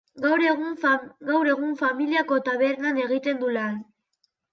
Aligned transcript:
Gaur 1.27 1.49
egun 1.51 1.75
familiako 1.81 2.39
tabernan 2.47 2.97
egiten 3.05 3.39
du 3.43 3.51
lan. 3.59 3.77